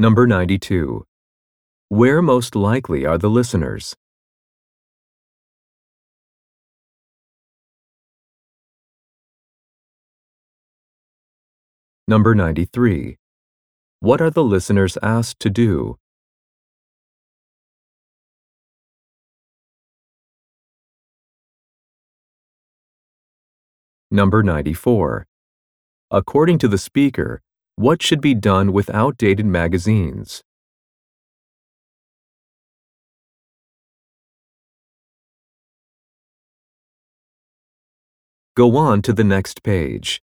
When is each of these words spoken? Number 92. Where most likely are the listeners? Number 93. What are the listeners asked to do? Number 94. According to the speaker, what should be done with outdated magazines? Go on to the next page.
Number 0.00 0.26
92. 0.26 1.04
Where 1.90 2.22
most 2.22 2.56
likely 2.56 3.04
are 3.04 3.18
the 3.18 3.28
listeners? 3.28 3.94
Number 12.08 12.34
93. 12.34 13.18
What 13.98 14.22
are 14.22 14.30
the 14.30 14.42
listeners 14.42 14.96
asked 15.02 15.38
to 15.40 15.50
do? 15.50 15.98
Number 24.10 24.42
94. 24.42 25.26
According 26.10 26.56
to 26.60 26.68
the 26.68 26.78
speaker, 26.78 27.42
what 27.80 28.02
should 28.02 28.20
be 28.20 28.34
done 28.34 28.74
with 28.74 28.90
outdated 28.90 29.46
magazines? 29.46 30.42
Go 38.54 38.76
on 38.76 39.00
to 39.00 39.14
the 39.14 39.24
next 39.24 39.62
page. 39.62 40.20